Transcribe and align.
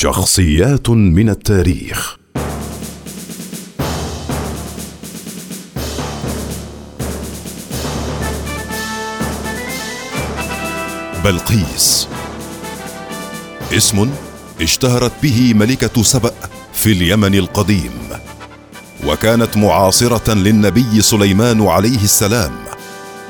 شخصيات 0.00 0.90
من 0.90 1.28
التاريخ. 1.28 2.16
بلقيس. 11.24 12.08
اسم 13.72 14.10
اشتهرت 14.60 15.12
به 15.22 15.54
ملكة 15.54 16.02
سبأ 16.02 16.34
في 16.72 16.92
اليمن 16.92 17.34
القديم 17.34 17.90
وكانت 19.06 19.56
معاصرة 19.56 20.34
للنبي 20.34 21.02
سليمان 21.02 21.66
عليه 21.66 22.02
السلام 22.04 22.52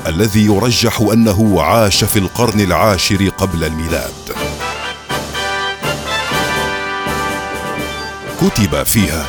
الذي 0.06 0.46
يرجح 0.46 1.00
أنه 1.00 1.62
عاش 1.62 2.04
في 2.04 2.18
القرن 2.18 2.60
العاشر 2.60 3.28
قبل 3.28 3.64
الميلاد. 3.64 4.12
كتب 8.40 8.82
فيها. 8.82 9.26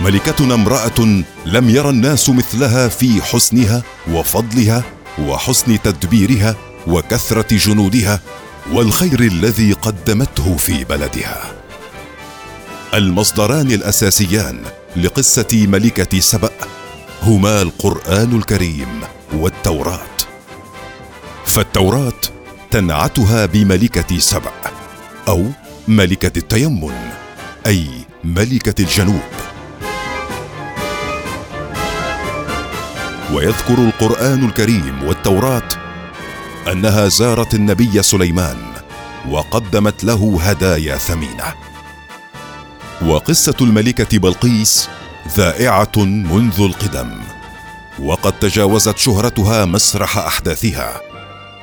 ملكتنا 0.00 0.54
امرأة 0.54 1.24
لم 1.46 1.70
ير 1.70 1.90
الناس 1.90 2.28
مثلها 2.28 2.88
في 2.88 3.22
حسنها 3.22 3.82
وفضلها 4.12 4.84
وحسن 5.18 5.82
تدبيرها 5.82 6.56
وكثرة 6.86 7.56
جنودها 7.56 8.20
والخير 8.72 9.20
الذي 9.20 9.72
قدمته 9.72 10.56
في 10.56 10.84
بلدها. 10.84 11.52
المصدران 12.94 13.70
الأساسيان 13.70 14.60
لقصة 14.96 15.66
ملكة 15.68 16.20
سبأ 16.20 16.50
هما 17.22 17.62
القرآن 17.62 18.36
الكريم 18.36 19.00
والتوراة. 19.32 20.16
فالتوراة 21.44 22.20
تنعتها 22.70 23.46
بملكة 23.46 24.18
سبأ 24.18 24.52
أو 25.28 25.46
ملكة 25.88 26.38
التيمن 26.38 27.10
أي 27.66 28.09
ملكة 28.24 28.82
الجنوب. 28.82 29.20
ويذكر 33.32 33.74
القرآن 33.74 34.44
الكريم 34.44 35.02
والتوراة 35.04 35.68
أنها 36.72 37.08
زارت 37.08 37.54
النبي 37.54 38.02
سليمان 38.02 38.56
وقدمت 39.28 40.04
له 40.04 40.38
هدايا 40.42 40.96
ثمينة. 40.96 41.54
وقصة 43.06 43.54
الملكة 43.60 44.18
بلقيس 44.18 44.88
ذائعة 45.36 45.92
منذ 45.96 46.60
القدم 46.60 47.10
وقد 47.98 48.32
تجاوزت 48.38 48.98
شهرتها 48.98 49.64
مسرح 49.64 50.18
أحداثها 50.18 51.00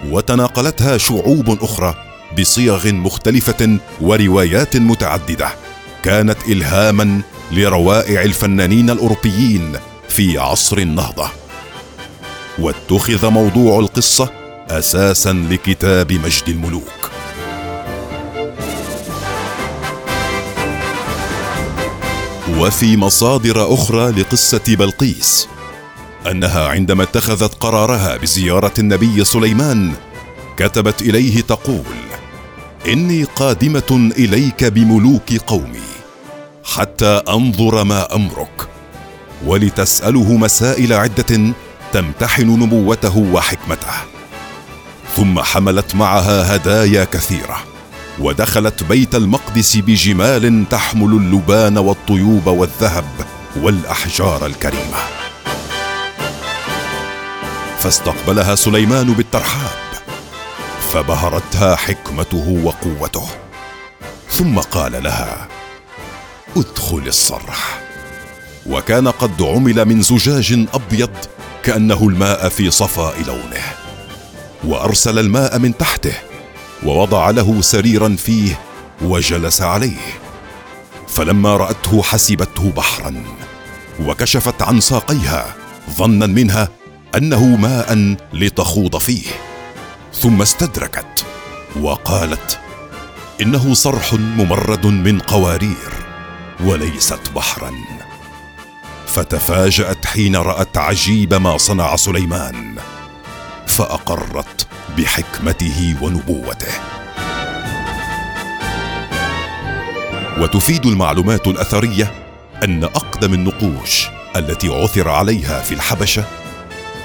وتناقلتها 0.09 0.97
شعوب 0.97 1.63
أخرى 1.63 1.95
بصيغ 2.39 2.91
مختلفة 2.93 3.79
وروايات 4.01 4.77
متعددة. 4.77 5.66
كانت 6.07 6.37
الهاما 6.47 7.21
لروائع 7.51 8.21
الفنانين 8.21 8.89
الأوروبيين 8.89 9.73
في 10.09 10.37
عصر 10.37 10.77
النهضة. 10.77 11.29
واتخذ 12.59 13.29
موضوع 13.29 13.79
القصة 13.79 14.29
أساسا 14.69 15.33
لكتاب 15.33 16.11
مجد 16.13 16.43
الملوك. 16.47 17.11
وفي 22.57 22.97
مصادر 22.97 23.73
أخرى 23.73 24.11
لقصة 24.11 24.63
بلقيس 24.67 25.47
أنها 26.31 26.67
عندما 26.67 27.03
اتخذت 27.03 27.53
قرارها 27.53 28.17
بزيارة 28.17 28.73
النبي 28.79 29.25
سليمان 29.25 29.93
كتبت 30.57 31.01
إليه 31.01 31.41
تقول 31.41 31.83
إني 32.87 33.23
قادمة 33.23 34.11
إليك 34.17 34.63
بملوك 34.63 35.33
قومي. 35.33 35.96
حتى 36.75 37.21
أنظر 37.29 37.83
ما 37.83 38.15
أمرك. 38.15 38.67
ولتسأله 39.45 40.33
مسائل 40.33 40.93
عدة 40.93 41.53
تمتحن 41.93 42.49
نبوته 42.49 43.17
وحكمته. 43.17 43.93
ثم 45.15 45.39
حملت 45.39 45.95
معها 45.95 46.55
هدايا 46.55 47.03
كثيرة 47.03 47.57
ودخلت 48.19 48.83
بيت 48.83 49.15
المقدس 49.15 49.77
بجمال 49.77 50.69
تحمل 50.69 51.17
اللبان 51.17 51.77
والطيوب 51.77 52.47
والذهب 52.47 53.05
والأحجار 53.55 54.45
الكريمة. 54.45 54.97
فاستقبلها 57.79 58.55
سليمان 58.55 59.13
بالترحاب 59.13 59.77
فبهرتها 60.93 61.75
حكمته 61.75 62.61
وقوته. 62.63 63.27
ثم 64.29 64.59
قال 64.59 65.03
لها 65.03 65.47
أدخل 66.59 67.03
الصرح. 67.07 67.81
وكان 68.65 69.07
قد 69.07 69.41
عمل 69.41 69.85
من 69.85 70.01
زجاج 70.01 70.67
أبيض 70.73 71.15
كأنه 71.63 72.07
الماء 72.07 72.49
في 72.49 72.71
صفاء 72.71 73.23
لونه. 73.27 73.63
وأرسل 74.63 75.19
الماء 75.19 75.59
من 75.59 75.77
تحته 75.77 76.13
ووضع 76.83 77.29
له 77.29 77.61
سريرا 77.61 78.15
فيه 78.15 78.59
وجلس 79.01 79.61
عليه. 79.61 80.19
فلما 81.07 81.57
رأته 81.57 82.03
حسبته 82.03 82.71
بحرا 82.71 83.23
وكشفت 84.05 84.61
عن 84.61 84.81
ساقيها 84.81 85.55
ظنا 85.89 86.25
منها 86.25 86.69
أنه 87.15 87.45
ماء 87.45 88.15
لتخوض 88.33 88.97
فيه. 88.97 89.27
ثم 90.13 90.41
استدركت 90.41 91.25
وقالت 91.81 92.59
إنه 93.41 93.73
صرح 93.73 94.13
ممرد 94.13 94.85
من 94.85 95.19
قوارير. 95.19 95.96
وليست 96.59 97.31
بحرا. 97.35 97.71
فتفاجأت 99.07 100.05
حين 100.05 100.35
رأت 100.35 100.77
عجيب 100.77 101.33
ما 101.33 101.57
صنع 101.57 101.95
سليمان 101.95 102.75
فأقرت 103.67 104.67
بحكمته 104.97 105.95
ونبوته. 106.01 106.73
وتفيد 110.37 110.85
المعلومات 110.85 111.47
الأثرية 111.47 112.13
أن 112.63 112.83
أقدم 112.83 113.33
النقوش 113.33 114.07
التي 114.35 114.69
عثر 114.69 115.09
عليها 115.09 115.61
في 115.61 115.73
الحبشة 115.73 116.23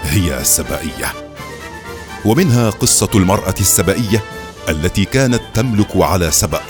هي 0.03 0.41
السبائية. 0.41 1.13
ومنها 2.25 2.71
قصة 2.71 3.11
المرأة 3.15 3.55
السبائية 3.61 4.23
التي 4.69 5.05
كانت 5.05 5.43
تملك 5.55 5.97
على 5.97 6.31
سبأ 6.31 6.63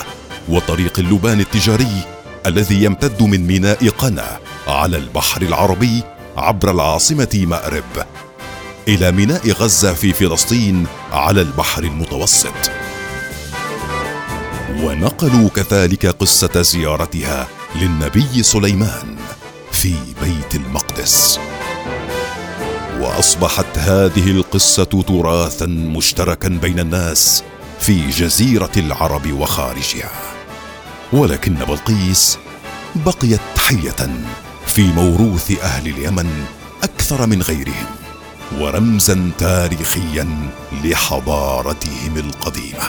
وطريق 0.49 0.99
اللبان 0.99 1.41
التجاري 1.41 2.05
الذي 2.47 2.85
يمتد 2.85 3.23
من 3.23 3.47
ميناء 3.47 3.89
قنا 3.89 4.39
على 4.67 4.97
البحر 4.97 5.43
العربي 5.43 6.03
عبر 6.37 6.71
العاصمة 6.71 7.45
مأرب 7.47 8.07
إلى 8.89 9.13
ميناء 9.13 9.51
غزة 9.51 9.93
في 9.93 10.13
فلسطين 10.13 10.87
على 11.13 11.41
البحر 11.41 11.83
المتوسط. 11.83 12.71
ونقلوا 14.83 15.49
كذلك 15.49 16.07
قصة 16.07 16.63
زيارتها 16.63 17.49
للنبي 17.75 18.43
سليمان 18.43 19.17
في 19.73 19.95
بيت 20.23 20.55
المقدس. 20.55 21.39
وأصبحت 23.01 23.79
هذه 23.79 24.31
القصة 24.31 24.85
تراثا 24.85 25.67
مشتركا 25.67 26.49
بين 26.49 26.81
الناس 26.81 27.43
في 27.81 28.11
جزيرة 28.11 28.73
العرب 28.77 29.33
وخارجها. 29.33 30.42
ولكن 31.13 31.55
بلقيس 31.55 32.39
بقيت 32.95 33.41
حيه 33.59 34.25
في 34.67 34.93
موروث 34.93 35.53
أهل 35.63 35.89
اليمن 35.89 36.45
أكثر 36.83 37.27
من 37.27 37.43
غيرهم 37.43 37.87
ورمزا 38.59 39.31
تاريخيا 39.39 40.29
لحضارتهم 40.85 42.17
القديمة. 42.17 42.83